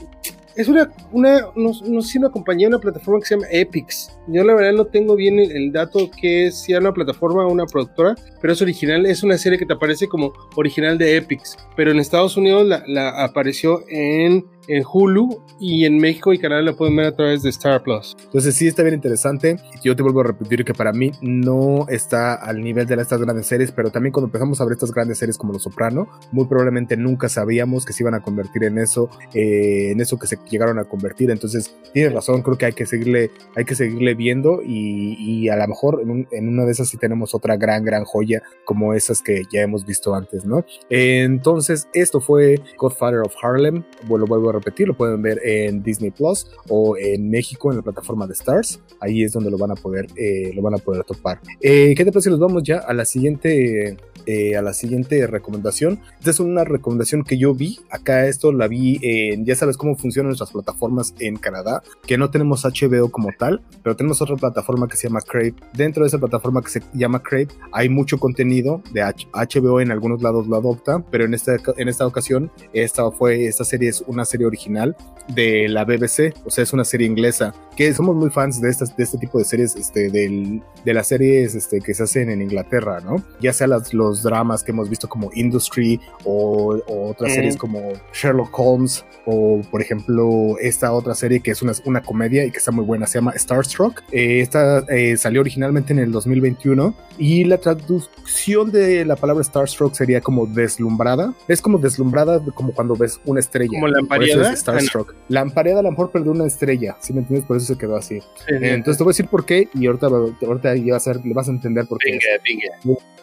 [0.56, 4.12] es una, una no, no, sé una compañía, una plataforma que se llama Epix.
[4.26, 7.66] Yo la verdad no tengo bien el, dato que es si una plataforma o una
[7.66, 11.90] productora, pero es original, es una serie que te aparece como original de Epix, pero
[11.90, 16.94] en Estados Unidos la, apareció en en Hulu y en México y Canadá la pueden
[16.94, 18.16] ver a través de Star Plus.
[18.24, 19.56] Entonces sí está bien interesante.
[19.82, 23.46] Yo te vuelvo a repetir que para mí no está al nivel de estas grandes
[23.46, 26.96] series, pero también cuando empezamos a ver estas grandes series como Los Soprano, muy probablemente
[26.96, 30.78] nunca sabíamos que se iban a convertir en eso, eh, en eso que se llegaron
[30.78, 31.30] a convertir.
[31.30, 35.66] Entonces tienes razón, creo que hay que seguirle, hay que seguirle viendo y, a lo
[35.66, 39.62] mejor en, una de esas sí tenemos otra gran, gran joya como esas que ya
[39.62, 40.64] hemos visto antes, ¿no?
[40.90, 45.82] entonces esto fue Godfather of Harlem, bueno, lo vuelvo a repetir, lo pueden ver en
[45.82, 48.80] Disney Plus o en México en la plataforma de Stars.
[49.00, 51.40] Ahí es donde lo van a poder, eh, lo van a poder topar.
[51.60, 52.30] Eh, ¿Qué te parece?
[52.30, 56.00] Nos vamos ya a la siguiente eh, a la siguiente recomendación.
[56.18, 57.80] Esta es una recomendación que yo vi.
[57.90, 62.30] Acá esto la vi en, ya sabes cómo funcionan nuestras plataformas en Canadá, que no
[62.30, 65.52] tenemos HBO como tal, pero tenemos otra plataforma que se llama Crave.
[65.74, 70.22] Dentro de esa plataforma que se llama Crave hay mucho contenido de HBO en algunos
[70.22, 74.24] lados lo adopta, pero en esta, en esta ocasión esta fue, esta serie es una
[74.24, 74.96] serie original
[75.34, 78.96] de la BBC, o sea, es una serie inglesa, que somos muy fans de, estas,
[78.96, 82.42] de este tipo de series, este, del, de las series este, que se hacen en
[82.42, 83.22] Inglaterra, ¿no?
[83.40, 88.56] Ya sea las, los dramas que hemos visto como Industry o, otras series como Sherlock
[88.58, 92.70] Holmes o por ejemplo esta otra serie que es una, una comedia y que está
[92.70, 93.89] muy buena, se llama Starstruck.
[94.12, 99.94] Eh, esta eh, salió originalmente en el 2021 y la traducción de la palabra Starstruck
[99.94, 101.34] sería como deslumbrada.
[101.48, 103.70] Es como deslumbrada como cuando ves una estrella.
[103.70, 104.54] Como lampareada.
[104.56, 105.14] Starstruck.
[105.28, 108.16] Lampareada a lo mejor perdió una estrella, si me entiendes, por eso se quedó así.
[108.48, 111.34] Eh, entonces te voy a decir por qué y ahorita, ahorita ya vas a, le
[111.34, 112.18] vas a entender por qué.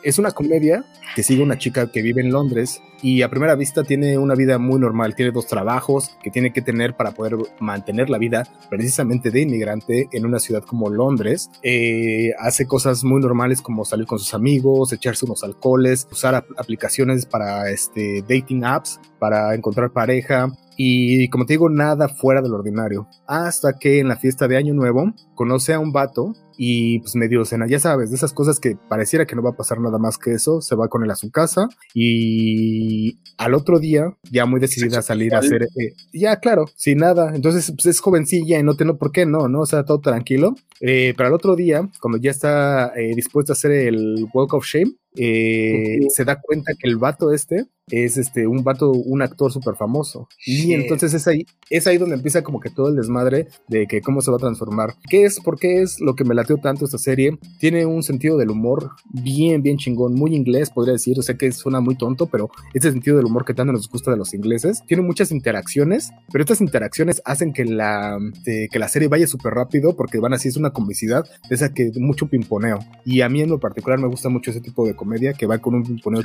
[0.04, 3.84] Es una comedia que sigue una chica que vive en Londres y a primera vista
[3.84, 8.10] tiene una vida muy normal, tiene dos trabajos que tiene que tener para poder mantener
[8.10, 11.50] la vida precisamente de inmigrante en una ciudad como Londres.
[11.64, 17.26] Eh, hace cosas muy normales como salir con sus amigos, echarse unos alcoholes, usar aplicaciones
[17.26, 20.50] para este, dating apps, para encontrar pareja.
[20.76, 23.08] Y como te digo, nada fuera del ordinario.
[23.26, 27.46] Hasta que en la fiesta de Año Nuevo conoce a un vato y pues medio
[27.46, 30.18] cena, ya sabes, de esas cosas que pareciera que no va a pasar nada más
[30.18, 34.60] que eso, se va con él a su casa y al otro día, ya muy
[34.60, 38.64] decidida a salir a hacer, eh, ya claro, sin nada, entonces pues, es jovencilla y
[38.64, 39.62] no tengo por qué no, ¿no?
[39.62, 43.56] O sea, todo tranquilo, eh, pero al otro día, cuando ya está eh, dispuesto a
[43.56, 48.48] hacer el Walk of Shame, eh, se da cuenta que el vato este es este
[48.48, 50.28] un vato, un actor súper famoso.
[50.46, 54.02] Y entonces es ahí, es ahí donde empieza como que todo el desmadre de que
[54.02, 54.96] cómo se va a transformar.
[55.10, 55.40] ¿Qué es?
[55.40, 57.38] ¿Por qué es lo que me lateó tanto esta serie?
[57.60, 61.18] Tiene un sentido del humor bien, bien chingón, muy inglés, podría decir.
[61.18, 64.12] O sea que suena muy tonto, pero ese sentido del humor que tanto nos gusta
[64.12, 64.84] de los ingleses.
[64.86, 69.96] Tiene muchas interacciones, pero estas interacciones hacen que la, que la serie vaya súper rápido
[69.96, 72.80] porque van así, es una comicidad de esa que mucho pimponeo.
[73.06, 75.58] Y a mí en lo particular me gusta mucho ese tipo de comedia que va
[75.58, 76.22] con un pimponeo.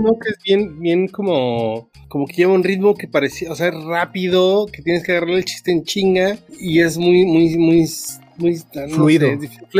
[0.00, 0.18] ¿no?
[0.18, 4.66] Que es bien, bien como, como que lleva un ritmo que parecía, o sea, rápido,
[4.66, 7.86] que tienes que agarrarle el chiste en chinga y es muy, muy, muy
[8.38, 8.56] muy
[8.90, 9.28] fluido.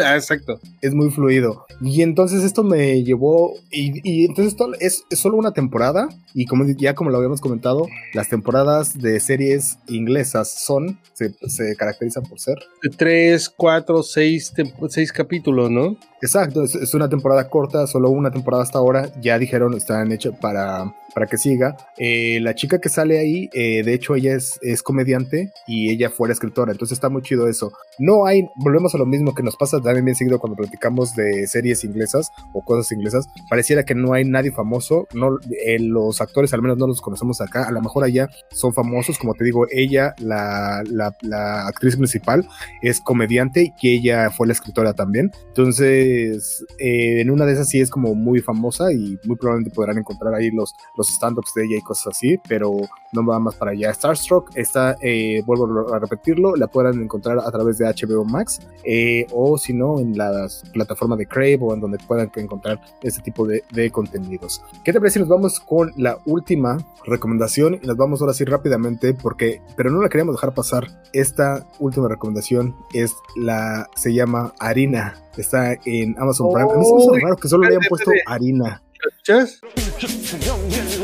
[0.05, 0.61] ah, exacto.
[0.81, 1.66] Es muy fluido.
[1.81, 3.55] Y entonces esto me llevó.
[3.71, 6.09] Y, entonces esto es, solo una temporada.
[6.35, 10.99] Y como ya como lo habíamos comentado, las temporadas de series inglesas son.
[11.14, 12.59] Se, se caracterizan por ser.
[12.83, 14.53] De tres, cuatro, seis,
[14.88, 15.97] seis capítulos, ¿no?
[16.21, 19.11] Exacto, es, una temporada corta, solo una temporada hasta ahora.
[19.21, 21.77] Ya dijeron, están hechas para, para que siga.
[21.97, 26.29] Eh, la chica que sale ahí, eh, de hecho, ella es, comediante y ella fue
[26.29, 27.73] la escritora, entonces está muy chido eso.
[27.99, 31.47] No hay, volvemos a lo mismo que nos pasa también bien seguido cuando platicamos de
[31.47, 33.27] series inglesas o cosas inglesas.
[33.51, 37.40] Pareciera que no hay nadie famoso, no, eh, los actores al menos no los conocemos
[37.40, 37.64] acá.
[37.64, 42.47] A lo mejor allá son famosos, como te digo, ella, la, la, la actriz principal,
[42.83, 45.33] es comediante y ella fue la escritora también.
[45.49, 50.35] Entonces, en una de esas sí es como muy famosa y muy probablemente podrán encontrar
[50.35, 52.76] ahí los, los stand-ups de ella y cosas así, pero
[53.12, 53.94] no va más para allá.
[53.94, 59.26] Starstruck está, eh, vuelvo a repetirlo, la podrán encontrar a través de HBO Max eh,
[59.32, 63.46] o si no en las plataformas de Crave o en donde puedan encontrar este tipo
[63.46, 64.62] de, de contenidos.
[64.84, 68.44] ¿Qué te parece si nos vamos con la última recomendación y nos vamos ahora sí
[68.44, 70.88] rápidamente porque, pero no la queríamos dejar pasar.
[71.12, 76.72] Esta última recomendación es la, se llama Harina Está en Amazon Prime.
[76.72, 78.82] A mí se me hizo raro que solo le hayan puesto harina.
[79.04, 79.61] ¿Escuchas?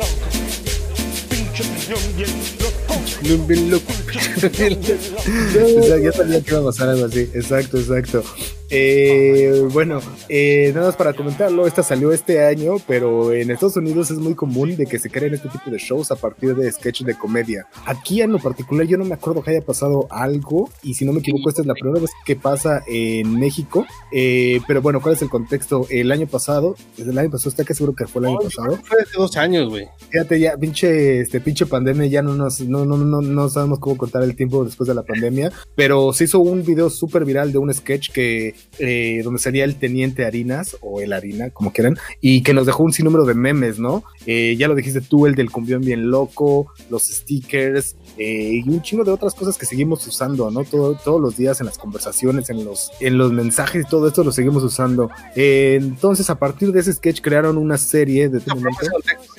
[6.02, 7.30] ya sabía que iba a pasar algo así.
[7.34, 8.24] Exacto, exacto.
[8.76, 14.10] Eh, bueno, eh, nada más para comentarlo, esta salió este año, pero en Estados Unidos
[14.10, 17.06] es muy común de que se creen este tipo de shows a partir de sketches
[17.06, 17.68] de comedia.
[17.86, 21.12] Aquí en lo particular yo no me acuerdo que haya pasado algo, y si no
[21.12, 23.86] me equivoco, esta es la primera vez que pasa en México.
[24.10, 25.86] Eh, pero bueno, ¿cuál es el contexto?
[25.88, 28.76] El año pasado, desde el año pasado, está que seguro que fue el año pasado.
[28.82, 29.86] Fue hace dos años, güey.
[30.10, 33.96] Fíjate, ya, pinche, este, pinche pandemia, ya no nos, no, no, no, no sabemos cómo
[33.96, 37.58] contar el tiempo después de la pandemia, pero se hizo un video súper viral de
[37.58, 42.42] un sketch que, eh, donde salía el teniente Harinas, o el Harina, como quieran, y
[42.42, 44.04] que nos dejó un sinnúmero de memes, ¿no?
[44.26, 48.82] Eh, ya lo dijiste tú, el del cumbión bien loco, los stickers, eh, y un
[48.82, 50.64] chingo de otras cosas que seguimos usando, ¿no?
[50.64, 54.32] Todo, todos los días en las conversaciones, en los, en los mensajes, todo esto lo
[54.32, 55.10] seguimos usando.
[55.34, 58.40] entonces, a partir de ese sketch crearon una serie de...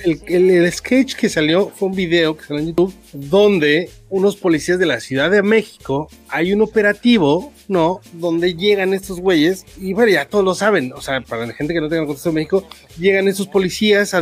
[0.04, 4.36] el, el, el sketch que salió fue un video que salió en YouTube donde unos
[4.36, 8.00] policías de la Ciudad de México, hay un operativo, ¿no?
[8.12, 11.74] Donde llegan estos güeyes, y bueno, ya todos lo saben, o sea, para la gente
[11.74, 14.20] que no tenga contexto de México, llegan estos policías a,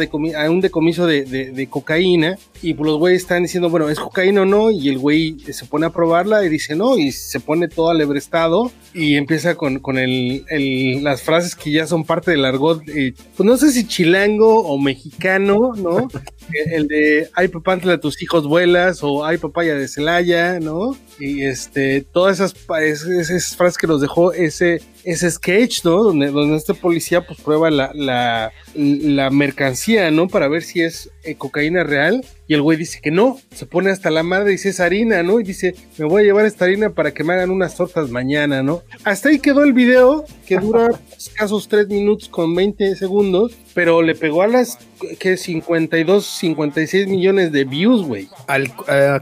[0.50, 4.46] un decomiso de, de, cocaína, y pues los güeyes están diciendo, bueno, ¿es cocaína o
[4.46, 4.70] no?
[4.70, 8.72] Y el güey se pone a probarla y dice no, y se pone todo alebrestado,
[8.94, 13.14] y empieza con, con el, el, las frases que ya son parte del argot, eh,
[13.36, 16.08] pues no sé si chilango o mexicano, ¿no?
[16.52, 20.96] el de, ay papá, entre tus hijos vuelas, o ay papaya de Celaya, ¿no?
[21.18, 26.02] Y este, todas esas, esas, frases que nos dejó ese, ese sketch, ¿no?
[26.02, 30.28] Donde, donde este policía pues prueba la, la, la mercancía, ¿no?
[30.28, 32.24] Para ver si es eh, cocaína real.
[32.46, 35.22] Y el güey dice que no, se pone hasta la madre y dice es harina,
[35.22, 35.40] ¿no?
[35.40, 38.62] Y dice, me voy a llevar esta harina para que me hagan unas tortas mañana,
[38.62, 38.82] ¿no?
[39.04, 44.14] Hasta ahí quedó el video, que dura escasos 3 minutos con 20 segundos, pero le
[44.14, 44.78] pegó a las
[45.18, 48.28] que 52, 56 millones de views, güey.
[48.46, 48.74] Al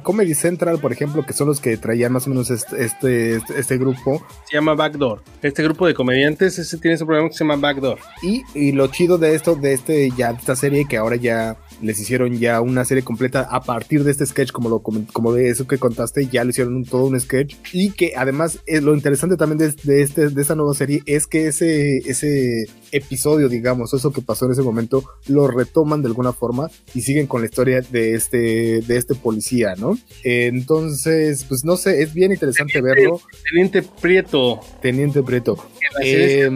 [0.03, 3.79] Comedy Central, por ejemplo, que son los que traían más o menos este, este, este,
[3.79, 4.25] grupo.
[4.49, 5.23] Se llama Backdoor.
[5.43, 7.99] Este grupo de comediantes, ese tiene ese programa que se llama Backdoor.
[8.23, 12.39] Y, lo chido de esto, de este, ya, esta serie, que ahora ya les hicieron
[12.39, 15.79] ya una serie completa a partir de este sketch, como, lo, como de eso que
[15.79, 17.57] contaste, ya le hicieron todo un sketch.
[17.73, 21.27] Y que además eh, lo interesante también de, de, este, de esta nueva serie es
[21.27, 26.33] que ese, ese episodio, digamos, eso que pasó en ese momento, lo retoman de alguna
[26.33, 29.99] forma y siguen con la historia de este, de este policía, ¿no?
[30.25, 33.21] entonces, pues no sé, es bien interesante verlo.
[33.51, 34.61] Teniente Prieto.
[34.81, 35.57] Teniente Prieto.
[36.03, 36.51] Eh,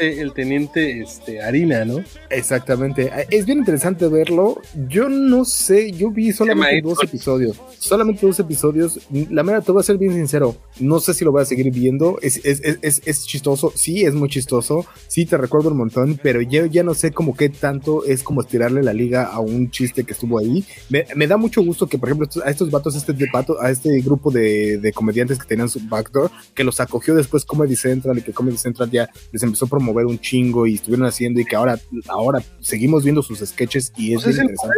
[0.00, 2.02] el teniente este, Harina, ¿no?
[2.30, 3.10] Exactamente.
[3.30, 4.60] Es bien interesante verlo.
[4.88, 7.60] Yo no sé, yo vi solamente dos episodios.
[7.78, 9.00] Solamente dos episodios.
[9.30, 10.56] La mera, te voy a ser bien sincero.
[10.80, 12.18] No sé si lo voy a seguir viendo.
[12.22, 13.72] Es, es, es, es chistoso.
[13.74, 14.86] Sí, es muy chistoso.
[15.08, 16.18] Sí, te recuerdo un montón.
[16.22, 19.70] Pero yo ya no sé como qué tanto es como estirarle la liga a un
[19.70, 20.64] chiste que estuvo ahí.
[20.88, 23.28] Me, me da mucho gusto que, por ejemplo, a estos vatos, este de
[23.60, 27.76] a este grupo de, de comediantes que tenían su backdoor, que los acogió después Comedy
[27.76, 31.40] Central y que Comedy Central ya les empezó a promover un chingo y estuvieron haciendo
[31.40, 34.74] y que ahora, ahora seguimos viendo sus sketches y es, pues interesante.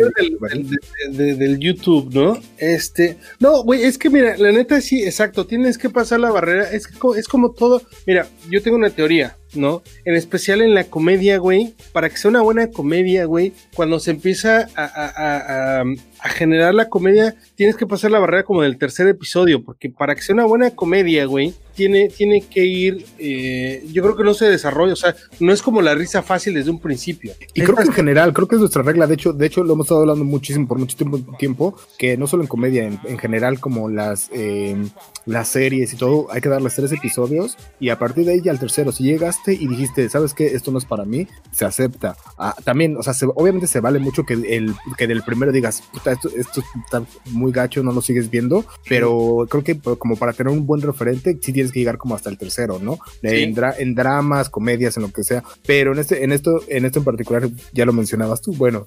[1.10, 2.38] Del, del, YouTube, ¿no?
[2.58, 6.70] Este, no, güey, es que mira, la neta sí, exacto, tienes que pasar la barrera,
[6.70, 9.82] es, es como todo, mira, yo tengo una teoría, ¿no?
[10.04, 14.10] En especial en la comedia, güey, para que sea una buena comedia, güey, cuando se
[14.10, 15.84] empieza a,
[16.28, 20.22] generar la comedia, tienes que pasar la barrera como del tercer episodio, porque para que
[20.22, 24.46] sea una buena comedia, güey, tiene, tiene que ir, eh, yo creo que no se
[24.46, 27.34] desarrolla, o sea, no es como la risa fácil desde un principio.
[27.52, 29.74] Y creo que en general, creo que es nuestra regla, de hecho, de hecho lo
[29.74, 30.96] hemos estado hablando muchísimo, por mucho
[31.38, 34.88] tiempo, que no solo en comedia, en, general como las, em,
[35.26, 38.52] las series y todo, hay que darles tres episodios y a partir de ahí ya
[38.52, 40.46] al tercero, si llegaste y dijiste, ¿sabes qué?
[40.46, 42.16] Esto no es para mí, se acepta.
[42.38, 46.15] Ah, también, o sea, obviamente se vale mucho que, el, que del primero digas, puta,
[46.16, 50.52] esto, esto está muy gacho, no lo sigues viendo, pero creo que como para tener
[50.52, 52.98] un buen referente, sí tienes que llegar como hasta el tercero, ¿no?
[53.22, 55.42] En, dramas, comedias, en lo que sea.
[55.66, 58.84] Pero en este, en esto, en esto en particular, ya lo mencionabas tú, bueno,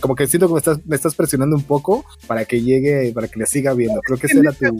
[0.00, 3.28] como que siento que me estás, me estás presionando un poco para que llegue, para
[3.28, 4.00] que le siga viendo.
[4.00, 4.78] Creo que ese era tu.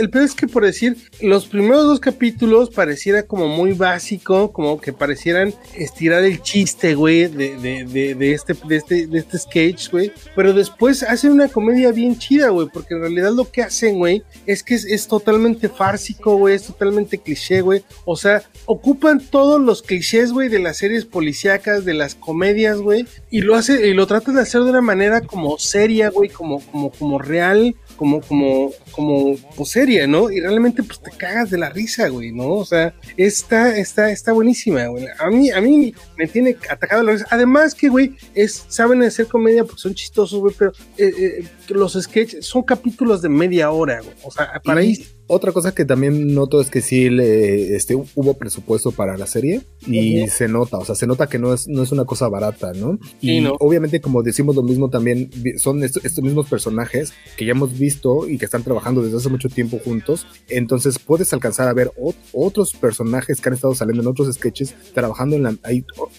[0.00, 4.80] El peor es que por decir, los primeros dos capítulos pareciera como muy básico, como
[4.80, 9.90] que parecieran estirar el chiste, güey, de, de, de, este, de este, de este sketch,
[9.90, 10.12] güey.
[10.36, 14.24] Pero después hacen una comedia bien chida, güey, porque en realidad lo que hacen, güey,
[14.44, 17.84] es que es, totalmente fársico, güey, es totalmente cliché, güey.
[18.04, 23.06] O sea, ocupan todos los clichés, güey, de las series policíacas, de las comedias, güey,
[23.30, 26.58] y lo hace, y lo tratan de hacer de una manera como seria, güey, como,
[26.58, 30.30] como, como real, como, como, como, pues seria, ¿no?
[30.30, 32.50] Y realmente, pues te cagas de la risa, güey, ¿no?
[32.52, 35.06] O sea, está, está, está buenísima, güey.
[35.18, 37.26] A mí, a mí me tiene atacado la risa.
[37.30, 41.94] Además que, güey, es, saben hacer comedia porque son chistosos, güey, pero eh, eh, los
[41.94, 44.14] sketches son capítulos de media hora, güey.
[44.22, 48.34] O sea, para ahí otra cosa que también noto es que sí le, este, hubo
[48.34, 51.82] presupuesto para la serie y se nota, o sea, se nota que no es, no
[51.82, 52.98] es una cosa barata, ¿no?
[53.22, 58.28] Y obviamente, como decimos lo mismo también, son estos, mismos personajes que ya hemos visto
[58.28, 60.26] y que están trabajando desde hace mucho tiempo juntos.
[60.48, 61.92] Entonces puedes alcanzar a ver
[62.32, 65.54] otros personajes que han estado saliendo en otros sketches trabajando en la,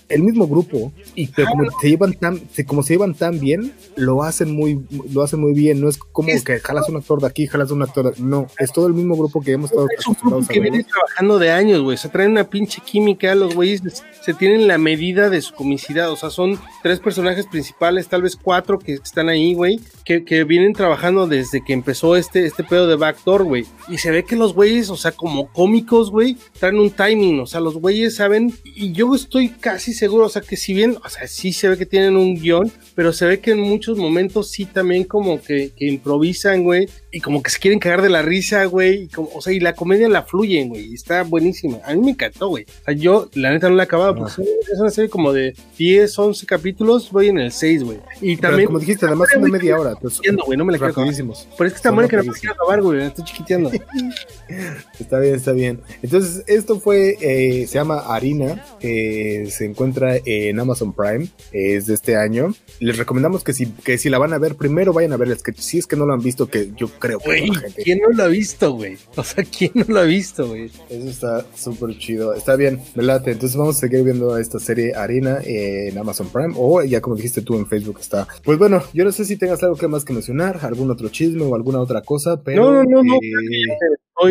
[0.09, 4.24] el mismo grupo y pero como se llevan tan, como se llevan tan bien, lo
[4.24, 5.82] hacen muy, lo hacen muy bien.
[5.82, 8.72] No es como que jalas un actor de aquí, jalas un actor de, no, es
[8.72, 9.88] todo el mismo grupo que hemos estado.
[9.97, 11.97] Es un grupo que viene trabajando de años, güey.
[11.97, 13.82] Se traen una pinche química, los güeyes
[14.22, 16.11] se tienen la medida de su comicidad.
[16.11, 20.43] O sea, son tres personajes principales, tal vez cuatro que están ahí, güey, que, que,
[20.43, 23.66] vienen trabajando desde que empezó este, este pedo de Backdoor, güey.
[23.89, 27.39] Y se ve que los güeyes, o sea, como cómicos, güey, traen un timing.
[27.39, 30.97] O sea, los güeyes saben, y yo estoy casi seguro, o sea, que si bien,
[31.04, 33.97] o sea, sí se ve que tienen un guion, pero se ve que en muchos
[33.97, 38.09] momentos sí también como que, que improvisan, güey, y como que se quieren cagar de
[38.09, 41.78] la risa, güey, o sea, y la comedia la fluyen, güey, y está buenísima.
[41.86, 42.64] A mí me encantó, güey.
[42.64, 45.55] O sea, yo, la neta, no la he acabado, porque es una serie como de
[45.78, 47.99] 10, 11 capítulos, voy en el 6, güey.
[48.20, 48.66] Y también.
[48.66, 49.95] como dijiste, además de media hora.
[49.95, 51.14] Pues, güey, no me la quiero acabar.
[51.14, 53.70] Pero es que está buena que no me quiero acabar, güey, estoy chiquiteando.
[54.99, 55.82] está bien, está bien.
[56.01, 61.93] Entonces, esto fue, eh, se llama Harina, eh, se encuentra en Amazon Prime, es de
[61.93, 62.55] este año.
[62.80, 65.38] Les recomendamos que si, que si la van a ver, primero vayan a ver el
[65.38, 65.59] sketch.
[65.59, 67.49] Si es que no lo han visto, que yo creo que güey,
[67.84, 68.97] ¿quién no lo ha visto, güey?
[69.18, 70.72] O sea, ¿quién no lo ha visto, güey?
[70.89, 72.34] Eso está súper chido.
[72.34, 73.32] Está bien, me late.
[73.32, 77.41] Entonces vamos a seguir viendo esta serie Harina en Amazon Prime o ya como dijiste
[77.41, 78.26] tú en Facebook está.
[78.43, 81.43] Pues bueno, yo no sé si tengas algo que más que mencionar, algún otro chisme
[81.43, 82.72] o alguna otra cosa, pero...
[82.72, 84.30] No, no, no, no.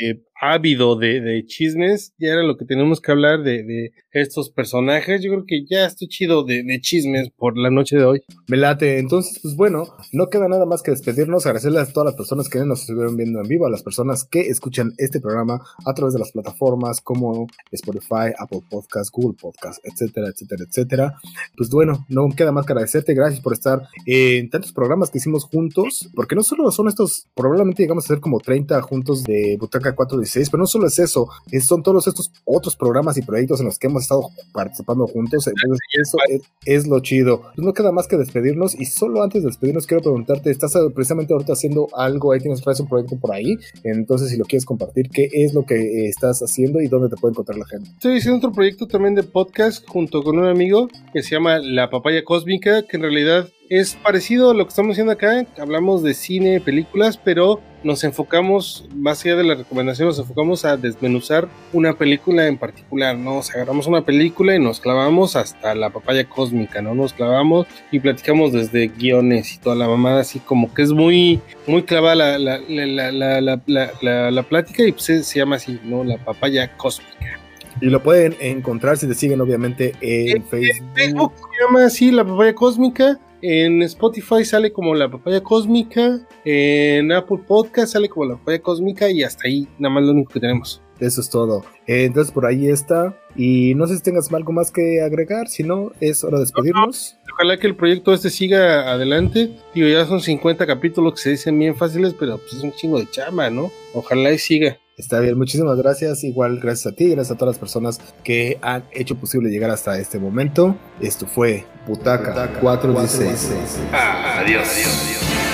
[0.00, 4.50] Eh, ávido de, de, chismes, ya era lo que tenemos que hablar de, de, estos
[4.50, 5.22] personajes.
[5.22, 8.22] Yo creo que ya estoy chido de, de, chismes por la noche de hoy.
[8.48, 8.98] Me late.
[8.98, 12.58] Entonces, pues bueno, no queda nada más que despedirnos, agradecerles a todas las personas que
[12.60, 16.20] nos estuvieron viendo en vivo, a las personas que escuchan este programa a través de
[16.20, 21.14] las plataformas como Spotify, Apple Podcast, Google Podcast, etcétera, etcétera, etcétera.
[21.56, 23.14] Pues bueno, no queda más que agradecerte.
[23.14, 27.82] Gracias por estar en tantos programas que hicimos juntos, porque no solo son estos, probablemente
[27.82, 30.18] llegamos a ser como 30 juntos de Butaca 4
[30.50, 31.28] pero no solo es eso,
[31.60, 35.46] son todos estos otros programas y proyectos en los que hemos estado participando juntos.
[35.46, 36.18] Entonces, eso
[36.64, 37.42] es, lo chido.
[37.54, 41.32] Pues no queda más que despedirnos y solo antes de despedirnos quiero preguntarte, ¿estás precisamente
[41.32, 42.32] ahorita haciendo algo?
[42.32, 46.08] Ahí tienes un proyecto por ahí, entonces si lo quieres compartir, ¿qué es lo que
[46.08, 47.90] estás haciendo y dónde te puede encontrar la gente?
[47.90, 51.90] Estoy haciendo otro proyecto también de podcast junto con un amigo que se llama La
[51.90, 55.46] Papaya Cósmica, que en realidad es parecido a lo que estamos haciendo acá.
[55.56, 60.76] Hablamos de cine, películas, pero nos enfocamos, más allá de la recomendación, nos enfocamos a
[60.76, 63.38] desmenuzar una película en particular, ¿no?
[63.38, 66.96] O sea, agarramos una película y nos clavamos hasta la papaya cósmica, ¿no?
[66.96, 71.40] Nos clavamos y platicamos desde guiones y toda la mamada, así como que es muy,
[71.68, 76.02] muy clavada la, la, la, la plática y pues se, llama así, ¿no?
[76.02, 77.38] La papaya cósmica.
[77.80, 80.88] Y lo pueden encontrar si te siguen, obviamente, en, Facebook.
[80.88, 83.20] En Facebook se llama así, la papaya cósmica.
[83.42, 86.26] En Spotify sale como la papaya cósmica.
[86.44, 89.10] En Apple Podcast sale como la papaya cósmica.
[89.10, 90.82] Y hasta ahí, nada más lo único que tenemos.
[91.00, 91.64] Eso es todo.
[91.86, 93.16] Eh, entonces por ahí está.
[93.34, 95.48] Y no sé si tengas algo más que agregar.
[95.48, 97.16] Si no, es hora de despedirnos.
[97.32, 99.50] Ojalá que el proyecto este siga adelante.
[99.74, 102.98] Digo, ya son 50 capítulos que se dicen bien fáciles, pero pues es un chingo
[102.98, 103.70] de chama, ¿no?
[103.94, 104.78] Ojalá y siga.
[105.00, 106.24] Está bien, muchísimas gracias.
[106.24, 109.98] Igual gracias a ti, gracias a todas las personas que han hecho posible llegar hasta
[109.98, 110.76] este momento.
[111.00, 113.78] Esto fue Butaca, 416.
[113.92, 114.68] adiós.
[114.68, 115.49] adiós.